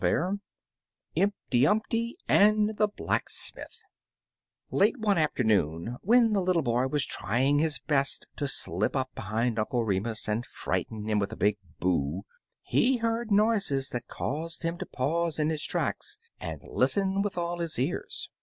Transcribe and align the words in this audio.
IMPTY 1.15 1.63
UMPTY 1.67 2.17
AND 2.27 2.77
THE 2.77 2.87
BLACKSMITH 2.87 3.83
LATE 4.71 4.97
one 4.97 5.19
afternoon, 5.19 5.97
when 6.01 6.33
the 6.33 6.41
little 6.41 6.63
boy 6.63 6.87
was 6.87 7.05
trying 7.05 7.59
his 7.59 7.77
best 7.77 8.25
to 8.37 8.47
slip 8.47 8.95
up 8.95 9.13
behind 9.13 9.59
Uncle 9.59 9.83
Remus 9.85 10.27
and 10.27 10.43
frighten 10.43 11.07
him 11.07 11.19
with 11.19 11.31
a 11.31 11.35
big 11.37 11.59
''Bool'' 11.79 12.23
he 12.63 12.97
heard 12.97 13.29
noises 13.31 13.89
that 13.89 14.07
caused 14.07 14.63
him 14.63 14.75
to 14.79 14.87
pause 14.87 15.37
in 15.37 15.51
his 15.51 15.63
tracks 15.63 16.17
and 16.39 16.63
lis 16.63 16.95
ten 16.95 17.21
with 17.21 17.37
all 17.37 17.59
his 17.59 17.77
ears. 17.77 18.27